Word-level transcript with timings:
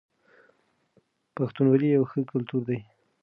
پښتونولي 1.35 1.87
يو 1.95 2.03
ښه 2.09 2.19
کلتور 2.31 2.61
دی. 2.69 2.79